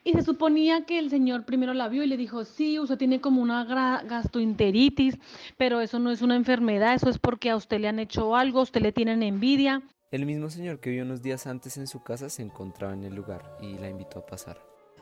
Y 0.06 0.12
se 0.14 0.22
suponía 0.22 0.86
que 0.86 1.00
el 1.00 1.10
señor 1.10 1.46
primero 1.46 1.74
la 1.74 1.88
vio 1.88 2.04
y 2.04 2.08
le 2.08 2.18
dijo, 2.18 2.44
sí, 2.44 2.78
usted 2.78 2.98
tiene 2.98 3.22
como 3.22 3.42
una 3.42 3.64
gastroenteritis, 4.04 5.18
pero 5.58 5.80
eso 5.80 5.98
no 6.00 6.12
es 6.12 6.22
una 6.22 6.36
enfermedad, 6.36 6.96
eso 6.96 7.10
es 7.10 7.18
porque 7.18 7.50
a 7.50 7.56
usted 7.56 7.80
le 7.80 7.88
han 7.88 8.00
hecho 8.00 8.36
algo, 8.36 8.60
a 8.60 8.64
usted 8.64 8.82
le 8.82 8.92
tienen 8.92 9.24
envidia. 9.24 9.82
El 10.12 10.26
mismo 10.26 10.50
señor 10.50 10.80
que 10.80 10.90
vio 10.90 11.04
unos 11.04 11.22
días 11.22 11.48
antes 11.48 11.78
en 11.78 11.88
su 11.88 12.04
casa 12.04 12.30
se 12.30 12.42
encontraba 12.42 12.94
en 12.94 13.04
el 13.04 13.16
lugar 13.16 13.58
y 13.62 13.78
la 13.78 13.90
invitó 13.90 14.20
a 14.20 14.26
pasar. 14.26 14.58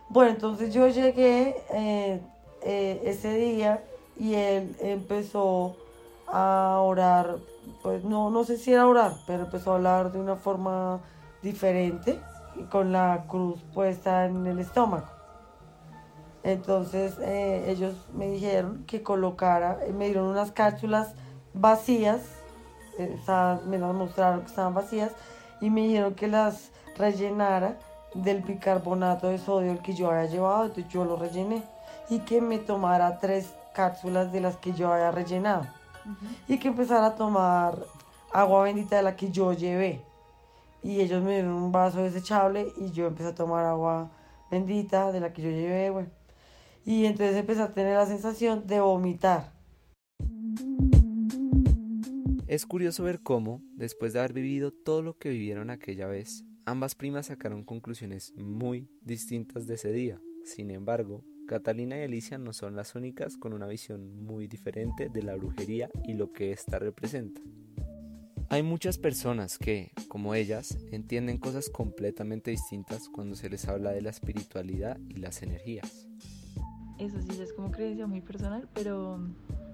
Bueno, 0.10 0.32
entonces 0.32 0.74
yo 0.74 0.88
llegué 0.88 1.56
eh, 1.74 2.22
eh, 2.64 3.02
ese 3.06 3.36
día 3.38 3.84
y 4.20 4.36
él 4.36 4.76
empezó 4.82 5.76
a 6.28 6.80
orar, 6.80 7.38
pues 7.82 8.04
no, 8.04 8.30
no 8.30 8.44
sé 8.44 8.58
si 8.58 8.72
era 8.72 8.88
orar, 8.88 9.16
pero 9.26 9.44
empezó 9.46 9.72
a 9.72 9.76
hablar 9.76 10.12
de 10.12 10.20
una 10.20 10.36
forma 10.36 11.02
diferente, 11.42 12.20
con 12.70 12.92
la 12.92 13.26
cruz 13.28 13.62
puesta 13.74 14.26
en 14.26 14.46
el 14.48 14.60
estómago. 14.60 15.08
Entonces 16.44 17.18
eh, 17.20 17.66
ellos 17.68 17.96
me 18.14 18.30
dijeron 18.30 18.84
que 18.88 19.04
colocara, 19.04 19.80
me 19.94 20.06
dieron 20.06 20.26
unas 20.26 20.52
cápsulas 20.52 21.14
vacías, 21.54 22.22
me 23.68 23.78
las 23.78 23.94
mostraron 23.94 24.42
que 24.42 24.48
estaban 24.48 24.74
vacías 24.74 25.12
y 25.60 25.70
me 25.70 25.82
dijeron 25.82 26.16
que 26.16 26.28
las 26.28 26.72
rellenara 26.98 27.78
del 28.14 28.42
bicarbonato 28.42 29.28
de 29.28 29.38
sodio 29.38 29.72
el 29.72 29.80
que 29.80 29.94
yo 29.94 30.12
había 30.12 30.30
llevado, 30.30 30.66
entonces 30.66 30.92
yo 30.92 31.06
lo 31.06 31.16
rellené 31.16 31.64
y 32.10 32.20
que 32.20 32.42
me 32.42 32.58
tomara 32.58 33.20
tres 33.20 33.54
cápsulas 33.74 34.32
de 34.32 34.42
las 34.42 34.58
que 34.58 34.74
yo 34.74 34.92
había 34.92 35.12
rellenado 35.12 35.66
y 36.48 36.58
que 36.58 36.70
empezara 36.70 37.08
a 37.08 37.16
tomar 37.16 37.78
agua 38.34 38.64
bendita 38.64 38.98
de 38.98 39.04
la 39.04 39.16
que 39.16 39.30
yo 39.30 39.54
llevé 39.54 40.02
y 40.84 41.02
ellos 41.02 41.24
me 41.24 41.34
dieron 41.34 41.54
un 41.54 41.72
vaso 41.72 42.02
desechable 42.04 42.74
y 42.78 42.92
yo 42.92 43.08
empecé 43.08 43.30
a 43.30 43.36
tomar 43.36 43.66
agua 43.66 44.12
bendita 44.50 45.12
de 45.12 45.20
la 45.20 45.32
que 45.34 45.42
yo 45.42 45.50
llevé, 45.50 46.08
Y 46.86 47.06
entonces 47.06 47.36
empecé 47.36 47.62
a 47.62 47.74
tener 47.74 47.96
la 47.96 48.06
sensación 48.06 48.68
de 48.68 48.82
vomitar. 48.82 49.54
Es 52.48 52.66
curioso 52.66 53.04
ver 53.04 53.22
cómo, 53.22 53.62
después 53.76 54.12
de 54.12 54.20
haber 54.20 54.34
vivido 54.34 54.72
todo 54.72 55.02
lo 55.02 55.18
que 55.18 55.30
vivieron 55.30 55.70
aquella 55.70 56.08
vez, 56.08 56.44
ambas 56.66 56.96
primas 56.96 57.28
sacaron 57.28 57.64
conclusiones 57.64 58.34
muy 58.36 58.90
distintas 59.02 59.68
de 59.68 59.76
ese 59.76 59.94
día. 59.94 60.20
Sin 60.44 60.70
embargo, 60.70 61.24
Catalina 61.48 61.98
y 61.98 62.04
Alicia 62.04 62.38
no 62.38 62.52
son 62.52 62.76
las 62.76 62.96
únicas 62.96 63.38
con 63.38 63.54
una 63.54 63.68
visión 63.68 64.26
muy 64.26 64.48
diferente 64.48 65.08
de 65.08 65.24
la 65.24 65.36
brujería 65.36 65.90
y 66.04 66.14
lo 66.14 66.34
que 66.34 66.52
ésta 66.52 66.80
representa. 66.80 67.42
Hay 68.52 68.64
muchas 68.64 68.98
personas 68.98 69.58
que, 69.58 69.94
como 70.10 70.36
ellas, 70.36 70.78
entienden 70.92 71.38
cosas 71.38 71.70
completamente 71.70 72.52
distintas 72.52 73.08
cuando 73.08 73.38
se 73.38 73.50
les 73.50 73.66
habla 73.70 73.92
de 73.92 74.02
la 74.02 74.10
espiritualidad 74.10 75.00
y 75.08 75.20
las 75.20 75.42
energías. 75.42 76.06
Eso 76.98 77.22
sí 77.22 77.42
es 77.42 77.54
como 77.54 77.72
creencia 77.72 78.08
muy 78.08 78.20
personal, 78.20 78.68
pero 78.74 79.26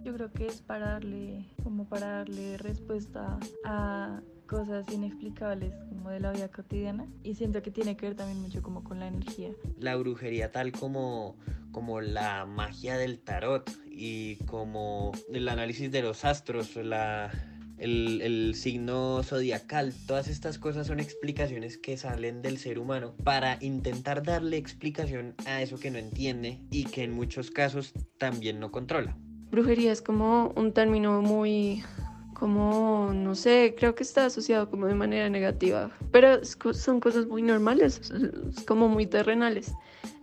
yo 0.04 0.14
creo 0.14 0.32
que 0.32 0.46
es 0.46 0.62
para 0.62 0.92
darle, 0.92 1.48
como 1.64 1.86
para 1.90 2.20
darle 2.20 2.60
respuesta 2.60 3.40
a 3.66 4.22
cosas 4.46 4.86
inexplicables 4.94 5.74
como 5.90 6.12
de 6.12 6.20
la 6.20 6.32
vida 6.32 6.48
cotidiana 6.50 7.08
y 7.24 7.34
siento 7.34 7.64
que 7.64 7.72
tiene 7.72 7.98
que 7.98 8.06
ver 8.06 8.16
también 8.16 8.40
mucho 8.40 8.62
como 8.62 8.84
con 8.84 9.00
la 9.00 9.08
energía. 9.08 9.50
La 9.80 9.96
brujería 9.96 10.52
tal 10.52 10.72
como 10.72 11.36
como 11.72 12.00
la 12.02 12.46
magia 12.46 12.96
del 12.98 13.20
tarot 13.20 13.70
y 13.90 14.38
como 14.46 15.12
el 15.32 15.48
análisis 15.50 15.92
de 15.92 16.02
los 16.02 16.26
astros, 16.26 16.76
la, 16.76 17.32
el, 17.78 18.22
el, 18.22 18.56
signo 18.56 19.22
zodiacal, 19.24 19.94
todas 20.08 20.28
estas 20.28 20.58
cosas 20.58 20.88
son 20.88 21.00
explicaciones 21.00 21.78
que 21.78 21.98
salen 21.98 22.42
del 22.42 22.58
ser 22.58 22.80
humano 22.80 23.16
para 23.24 23.58
intentar 23.62 24.24
darle 24.24 24.58
explicación 24.58 25.36
a 25.46 25.62
eso 25.62 25.80
que 25.80 25.92
no 25.92 25.98
entiende 25.98 26.60
y 26.72 26.86
que 26.86 27.04
en 27.04 27.14
muchos 27.14 27.52
casos 27.52 27.94
también 28.18 28.60
no 28.60 28.72
controla. 28.72 29.18
Brujería 29.52 29.92
es 29.92 30.02
como 30.02 30.52
un 30.56 30.74
término 30.74 31.22
muy, 31.22 31.84
como, 32.34 33.12
no 33.14 33.34
sé, 33.34 33.74
creo 33.78 33.96
que 33.96 34.04
está 34.04 34.26
asociado 34.26 34.70
como 34.70 34.86
de 34.86 34.94
manera 34.94 35.30
negativa, 35.30 35.90
pero 36.12 36.44
son 36.46 37.00
cosas 37.00 37.26
muy 37.26 37.42
normales, 37.42 38.12
como 38.68 38.90
muy 38.90 39.08
terrenales. 39.08 39.74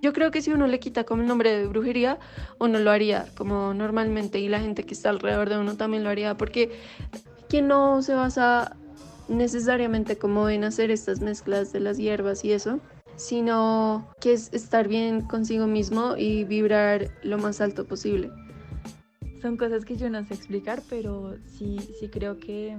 Yo 0.01 0.13
creo 0.13 0.31
que 0.31 0.43
si 0.43 0.53
uno 0.53 0.67
le 0.67 0.79
quita 0.79 1.05
como 1.05 1.23
el 1.23 1.29
nombre 1.29 1.59
de 1.59 1.67
brujería, 1.67 2.19
uno 2.61 2.79
lo 2.79 2.91
haría 2.91 3.27
como 3.37 3.75
normalmente 3.75 4.39
y 4.39 4.49
la 4.49 4.61
gente 4.61 4.85
que 4.85 4.95
está 4.95 5.11
alrededor 5.11 5.49
de 5.49 5.59
uno 5.59 5.77
también 5.77 6.05
lo 6.05 6.11
haría, 6.11 6.37
porque 6.37 6.71
quien 7.49 7.69
no 7.69 8.03
se 8.03 8.15
basa 8.15 8.77
necesariamente 9.29 10.17
como 10.17 10.49
en 10.49 10.65
hacer 10.65 10.91
estas 10.91 11.21
mezclas 11.21 11.73
de 11.73 11.81
las 11.81 11.97
hierbas 11.97 12.45
y 12.45 12.53
eso, 12.53 12.81
sino 13.17 14.09
que 14.21 14.33
es 14.33 14.53
estar 14.53 14.89
bien 14.89 15.23
consigo 15.23 15.67
mismo 15.67 16.17
y 16.17 16.45
vibrar 16.45 17.11
lo 17.23 17.39
más 17.39 17.61
alto 17.61 17.87
posible 17.87 18.31
son 19.45 19.59
cosas 19.59 19.85
que 19.85 19.95
yo 19.97 20.09
no 20.09 20.25
sé 20.25 20.33
explicar, 20.33 20.83
pero 20.89 21.37
sí, 21.45 21.79
sí 22.01 22.09
creo 22.09 22.39
que 22.39 22.79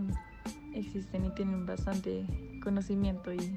existen 0.73 1.25
y 1.25 1.29
tienen 1.35 1.67
bastante 1.67 2.25
conocimiento 2.63 3.31
y 3.31 3.55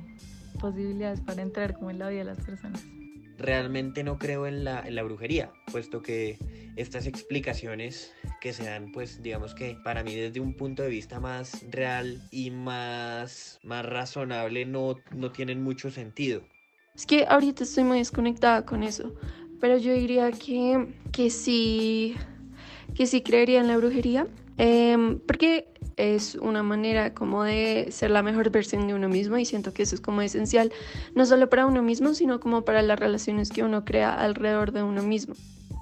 posibilidades 0.60 1.22
para 1.22 1.40
entrar 1.40 1.72
como 1.72 1.90
en 1.90 1.98
la 1.98 2.10
vida 2.10 2.18
de 2.18 2.24
las 2.26 2.44
personas. 2.44 2.84
Realmente 3.38 4.04
no 4.04 4.18
creo 4.18 4.46
en 4.46 4.62
la, 4.62 4.86
en 4.86 4.94
la 4.94 5.02
brujería, 5.04 5.50
puesto 5.72 6.02
que 6.02 6.36
estas 6.76 7.06
explicaciones 7.06 8.12
que 8.40 8.52
se 8.52 8.64
dan, 8.64 8.90
pues 8.92 9.22
digamos 9.22 9.54
que 9.54 9.76
para 9.82 10.02
mí 10.02 10.14
desde 10.14 10.40
un 10.40 10.54
punto 10.54 10.82
de 10.82 10.88
vista 10.88 11.20
más 11.20 11.64
real 11.70 12.20
y 12.30 12.50
más, 12.50 13.60
más 13.62 13.84
razonable 13.84 14.64
no, 14.64 15.02
no 15.14 15.30
tienen 15.32 15.62
mucho 15.62 15.90
sentido. 15.90 16.42
Es 16.94 17.06
que 17.06 17.26
ahorita 17.28 17.64
estoy 17.64 17.84
muy 17.84 17.98
desconectada 17.98 18.64
con 18.64 18.82
eso, 18.82 19.14
pero 19.60 19.76
yo 19.78 19.92
diría 19.92 20.30
que, 20.32 20.88
que 21.12 21.30
sí 21.30 22.16
que 22.94 23.06
sí 23.06 23.22
creería 23.22 23.60
en 23.60 23.68
la 23.68 23.76
brujería, 23.76 24.26
em, 24.56 25.20
porque 25.20 25.68
es 25.96 26.34
una 26.34 26.62
manera 26.62 27.14
como 27.14 27.44
de 27.44 27.88
ser 27.90 28.10
la 28.10 28.22
mejor 28.22 28.50
versión 28.50 28.88
de 28.88 28.94
uno 28.94 29.08
mismo 29.08 29.36
y 29.36 29.44
siento 29.44 29.72
que 29.72 29.82
eso 29.84 29.94
es 29.94 30.00
como 30.00 30.20
esencial, 30.22 30.72
no 31.14 31.26
solo 31.26 31.48
para 31.48 31.66
uno 31.66 31.82
mismo, 31.82 32.14
sino 32.14 32.40
como 32.40 32.64
para 32.64 32.82
las 32.82 32.98
relaciones 32.98 33.50
que 33.50 33.62
uno 33.62 33.84
crea 33.84 34.12
alrededor 34.14 34.72
de 34.72 34.82
uno 34.82 35.02
mismo. 35.02 35.34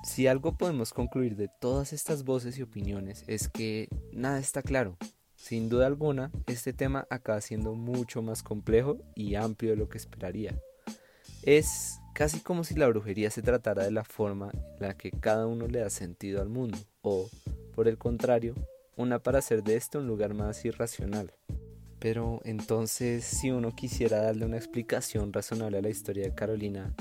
Si 0.07 0.29
algo 0.29 0.57
podemos 0.57 0.93
concluir 0.93 1.35
de 1.35 1.51
todas 1.61 1.93
estas 1.93 2.25
voces 2.25 2.57
y 2.57 2.63
opiniones 2.63 3.25
es 3.27 3.49
que 3.49 3.89
nada 4.13 4.39
está 4.39 4.63
claro. 4.63 4.97
Sin 5.35 5.69
duda 5.69 5.89
alguna, 5.89 6.31
este 6.47 6.73
tema 6.73 7.07
acaba 7.11 7.41
siendo 7.41 7.75
mucho 7.75 8.23
más 8.23 8.45
complejo 8.45 8.99
y 9.17 9.35
amplio 9.35 9.73
de 9.73 9.77
lo 9.77 9.89
que 9.89 9.99
esperaría. 9.99 10.59
Es 11.43 11.99
casi 12.15 12.39
como 12.39 12.63
si 12.63 12.77
la 12.77 12.87
brujería 12.87 13.31
se 13.31 13.43
tratara 13.43 13.83
de 13.83 13.91
la 13.91 14.05
forma 14.05 14.53
en 14.53 14.87
la 14.87 14.97
que 14.97 15.11
cada 15.11 15.49
uno 15.49 15.67
le 15.67 15.81
da 15.81 15.91
sentido 15.91 16.41
al 16.41 16.49
mundo, 16.49 16.79
o, 17.03 17.29
por 17.75 17.89
el 17.89 17.99
contrario, 17.99 18.55
una 18.97 19.19
para 19.19 19.41
hacer 19.41 19.65
de 19.65 19.75
este 19.75 19.99
un 19.99 20.07
lugar 20.07 20.35
más 20.35 20.65
irracional. 20.65 21.33
Pero 21.99 22.41
entonces, 22.45 23.25
si 23.25 23.51
uno 23.51 23.75
quisiera 23.75 24.23
darle 24.23 24.47
una 24.47 24.57
explicación 24.57 25.33
razonable 25.33 25.79
a 25.79 25.83
la 25.83 25.91
historia 25.91 26.25
de 26.25 26.35
Carolina, 26.35 26.95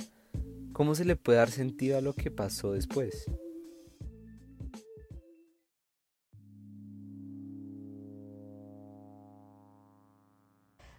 ¿cómo 0.76 0.94
se 0.94 1.06
le 1.06 1.16
puede 1.16 1.38
dar 1.38 1.50
sentido 1.50 1.98
a 1.98 2.02
lo 2.02 2.14
que 2.14 2.30
pasó 2.30 2.74
después? 2.74 3.26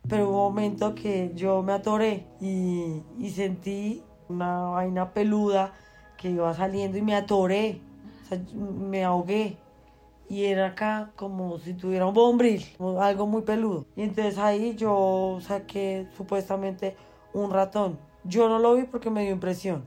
pero 0.09 0.28
hubo 0.28 0.47
un 0.49 0.54
momento 0.54 0.95
que 0.95 1.33
yo 1.35 1.62
me 1.62 1.73
atoré 1.73 2.26
y, 2.40 3.02
sentí 3.30 4.02
una 4.28 4.61
vaina 4.68 5.12
peluda 5.12 5.73
que 6.16 6.30
iba 6.30 6.54
saliendo 6.54 6.97
y 6.97 7.02
me 7.02 7.14
atoré, 7.16 7.80
me 8.54 9.04
ahogué. 9.04 9.59
Y 10.28 10.45
era 10.45 10.68
acá 10.68 11.12
como 11.16 11.59
si 11.59 11.75
tuviera 11.75 12.06
un 12.06 12.14
bombril, 12.14 12.64
algo 13.00 13.26
muy 13.26 13.42
peludo. 13.42 13.87
Y 13.97 14.02
entonces 14.02 14.38
ahí 14.38 14.75
yo 14.76 15.38
saqué 15.40 16.09
supuestamente 16.16 16.97
un 17.33 17.50
ratón. 17.50 17.99
Yo 18.28 18.49
no 18.49 18.59
lo 18.59 18.75
vi 18.75 18.85
porque 18.85 19.11
me 19.11 19.23
dio 19.23 19.33
impresión. 19.33 19.85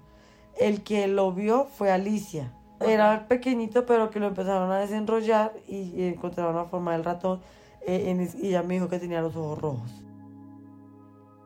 El 0.57 0.83
que 0.83 1.07
lo 1.07 1.31
vio 1.33 1.65
fue 1.65 1.91
Alicia. 1.91 2.53
Era 2.79 3.27
pequeñito, 3.27 3.85
pero 3.85 4.09
que 4.09 4.19
lo 4.19 4.27
empezaron 4.27 4.71
a 4.71 4.79
desenrollar 4.79 5.53
y, 5.67 6.03
encontraron 6.03 6.55
la 6.55 6.65
forma 6.65 6.93
del 6.93 7.03
ratón. 7.03 7.41
Eh, 7.85 8.29
y 8.41 8.47
ella 8.47 8.63
me 8.63 8.75
dijo 8.75 8.89
que 8.89 8.99
tenía 8.99 9.21
los 9.21 9.35
ojos 9.35 9.59
rojos 9.59 10.03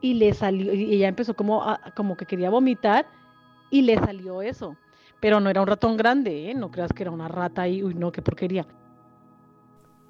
y 0.04 0.16
le 0.16 0.34
salió, 0.34 0.74
y 0.74 0.96
ella 0.96 1.08
empezó 1.08 1.34
como, 1.34 1.64
como 1.96 2.18
que 2.18 2.26
quería 2.26 2.50
vomitar 2.50 3.08
y 3.72 3.84
le 3.84 3.98
salió 3.98 4.42
eso. 4.42 4.76
Pero 5.22 5.40
no 5.40 5.50
era 5.50 5.62
un 5.62 5.68
ratón 5.68 5.96
grande, 5.96 6.52
¿eh? 6.52 6.54
no 6.54 6.70
creas 6.72 6.92
que 6.92 7.04
era 7.04 7.12
una 7.12 7.30
rata 7.30 7.70
y, 7.70 7.82
uy, 7.82 7.94
no, 7.94 8.12
qué 8.12 8.22
porquería. 8.22 8.68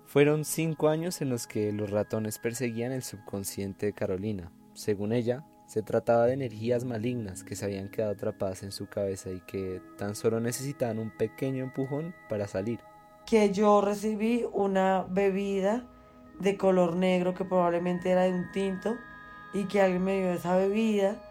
Fueron 0.05 0.45
cinco 0.45 0.89
años 0.89 1.21
en 1.21 1.29
los 1.29 1.45
que 1.45 1.71
los 1.71 1.91
ratones 1.91 2.39
perseguían 2.39 2.91
el 2.91 3.03
subconsciente 3.03 3.85
de 3.85 3.93
Carolina. 3.93 4.51
Según 4.73 5.13
ella, 5.13 5.45
se 5.65 5.81
trataba 5.81 6.25
de 6.25 6.33
energías 6.33 6.85
malignas 6.85 7.43
que 7.43 7.55
se 7.55 7.65
habían 7.65 7.89
quedado 7.89 8.13
atrapadas 8.13 8.63
en 8.63 8.71
su 8.71 8.87
cabeza 8.87 9.29
y 9.31 9.39
que 9.41 9.81
tan 9.97 10.15
solo 10.15 10.39
necesitaban 10.39 10.99
un 10.99 11.09
pequeño 11.09 11.63
empujón 11.63 12.13
para 12.29 12.47
salir. 12.47 12.79
Que 13.25 13.51
yo 13.51 13.81
recibí 13.81 14.45
una 14.51 15.05
bebida 15.09 15.85
de 16.39 16.57
color 16.57 16.95
negro 16.95 17.33
que 17.33 17.45
probablemente 17.45 18.11
era 18.11 18.23
de 18.23 18.33
un 18.33 18.51
tinto 18.51 18.95
y 19.53 19.65
que 19.65 19.81
alguien 19.81 20.03
me 20.03 20.19
dio 20.19 20.33
esa 20.33 20.55
bebida 20.57 21.21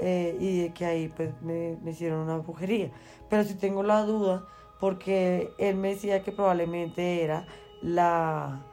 eh, 0.00 0.36
y 0.38 0.62
de 0.62 0.72
que 0.72 0.84
ahí 0.84 1.08
pues 1.08 1.30
me, 1.42 1.78
hicieron 1.86 2.20
una 2.20 2.38
brujería. 2.38 2.90
Pero 3.28 3.44
sí 3.44 3.54
tengo 3.54 3.82
la 3.82 4.02
duda 4.02 4.46
porque 4.78 5.52
él 5.58 5.76
me 5.76 5.88
decía 5.88 6.22
que 6.22 6.32
probablemente 6.32 7.22
era 7.22 7.46
la, 7.82 8.64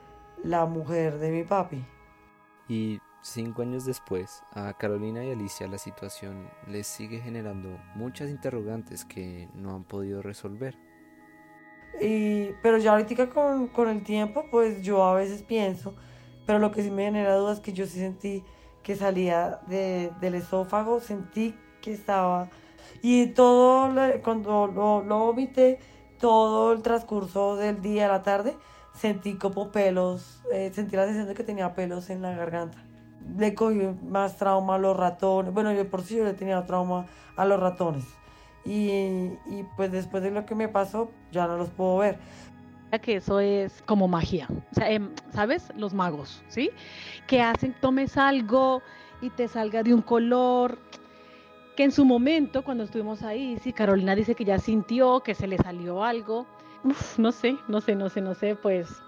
la 0.43 0.65
mujer 0.65 1.17
de 1.19 1.31
mi 1.31 1.43
papi. 1.43 1.83
Y 2.69 2.99
Cinco 3.21 3.63
años 3.63 3.85
después, 3.85 4.43
a 4.53 4.73
Carolina 4.73 5.23
y 5.23 5.31
Alicia 5.31 5.67
la 5.67 5.77
situación 5.77 6.49
les 6.67 6.87
sigue 6.87 7.19
generando 7.19 7.77
muchas 7.95 8.29
interrogantes 8.29 9.05
que 9.05 9.49
no 9.53 9.75
han 9.75 9.83
podido 9.83 10.21
resolver. 10.21 10.77
Y, 11.99 12.51
pero 12.61 12.77
ya 12.77 12.91
ahorita 12.91 13.29
con, 13.29 13.67
con 13.67 13.89
el 13.89 14.03
tiempo, 14.03 14.45
pues 14.51 14.83
yo 14.83 15.03
a 15.03 15.15
veces 15.15 15.41
pienso, 15.41 15.95
pero 16.45 16.59
lo 16.59 16.71
que 16.71 16.83
sí 16.83 16.91
me 16.91 17.05
genera 17.05 17.35
dudas 17.35 17.57
es 17.57 17.63
que 17.63 17.73
yo 17.73 17.85
sí 17.85 17.99
sentí 17.99 18.43
que 18.83 18.95
salía 18.95 19.59
de, 19.67 20.11
del 20.21 20.35
esófago, 20.35 20.99
sentí 20.99 21.55
que 21.81 21.93
estaba... 21.93 22.49
Y 23.01 23.27
todo, 23.27 23.93
cuando 24.23 24.67
lo, 24.67 25.03
lo 25.03 25.19
vomité, 25.19 25.79
todo 26.19 26.71
el 26.71 26.81
transcurso 26.81 27.57
del 27.57 27.81
día, 27.81 28.05
a 28.05 28.09
la 28.09 28.23
tarde, 28.23 28.55
sentí 28.93 29.35
como 29.35 29.71
pelos, 29.71 30.41
eh, 30.53 30.71
sentí 30.73 30.95
la 30.95 31.03
sensación 31.03 31.27
de 31.27 31.35
que 31.35 31.43
tenía 31.43 31.75
pelos 31.75 32.09
en 32.09 32.21
la 32.21 32.31
garganta 32.35 32.86
le 33.37 33.53
cogí 33.53 33.81
más 34.07 34.37
trauma 34.37 34.75
a 34.75 34.77
los 34.77 34.95
ratones. 34.95 35.53
Bueno, 35.53 35.73
yo 35.73 35.89
por 35.89 36.01
sí 36.01 36.17
yo 36.17 36.23
le 36.23 36.33
tenía 36.33 36.65
trauma 36.65 37.05
a 37.35 37.45
los 37.45 37.59
ratones. 37.59 38.05
Y, 38.65 38.89
y, 39.45 39.65
pues 39.75 39.91
después 39.91 40.23
de 40.23 40.31
lo 40.31 40.45
que 40.45 40.53
me 40.53 40.67
pasó, 40.67 41.09
ya 41.31 41.47
no 41.47 41.57
los 41.57 41.69
puedo 41.69 41.97
ver. 41.97 42.17
Que 43.01 43.17
eso 43.17 43.39
es 43.39 43.81
como 43.83 44.07
magia. 44.07 44.47
O 44.71 44.75
sea, 44.75 44.89
em, 44.89 45.09
¿sabes? 45.33 45.71
Los 45.75 45.93
magos, 45.93 46.43
¿sí? 46.47 46.71
Que 47.27 47.41
hacen, 47.41 47.75
tomes 47.79 48.17
algo 48.17 48.81
y 49.21 49.29
te 49.29 49.47
salga 49.47 49.83
de 49.83 49.93
un 49.93 50.01
color. 50.01 50.79
Que 51.75 51.83
en 51.83 51.91
su 51.91 52.05
momento, 52.05 52.63
cuando 52.63 52.83
estuvimos 52.83 53.23
ahí, 53.23 53.57
sí, 53.61 53.71
Carolina 53.71 54.15
dice 54.15 54.35
que 54.35 54.45
ya 54.45 54.57
sintió 54.57 55.21
que 55.21 55.35
se 55.35 55.47
le 55.47 55.57
salió 55.57 56.03
algo. 56.03 56.47
Uf, 56.83 57.19
no 57.19 57.31
sé, 57.31 57.57
no 57.67 57.81
sé, 57.81 57.95
no 57.95 58.09
sé, 58.09 58.21
no 58.21 58.33
sé, 58.33 58.55
pues 58.55 59.01